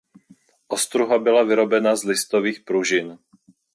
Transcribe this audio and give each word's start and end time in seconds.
Ostruha 0.67 1.19
byla 1.19 1.43
vyrobena 1.43 1.95
z 1.95 2.03
listových 2.03 2.59
pružin. 2.63 3.17